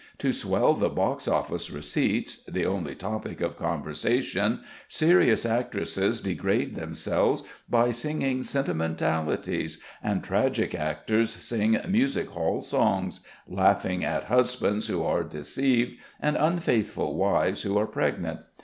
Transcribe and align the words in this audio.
To 0.17 0.33
swell 0.33 0.73
the 0.73 0.89
box 0.89 1.27
office 1.27 1.69
receipts 1.69 2.37
the 2.45 2.65
only 2.65 2.95
topic 2.95 3.39
of 3.39 3.55
conversation 3.55 4.61
serious 4.87 5.45
actresses 5.45 6.21
degrade 6.21 6.73
themselves 6.73 7.43
by 7.69 7.91
singing 7.91 8.41
sentimentalities, 8.41 9.77
and 10.01 10.23
tragic 10.23 10.73
actors 10.73 11.29
sing 11.29 11.79
music 11.87 12.29
hall 12.29 12.61
songs, 12.61 13.19
laughing 13.47 14.03
at 14.03 14.23
husbands 14.23 14.87
who 14.87 15.03
are 15.03 15.23
deceived 15.23 15.99
and 16.19 16.35
unfaithful 16.35 17.13
wives 17.15 17.61
who 17.61 17.77
are 17.77 17.85
pregnant. 17.85 18.39